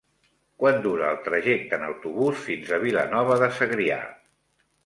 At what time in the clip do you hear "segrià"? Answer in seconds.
3.63-4.01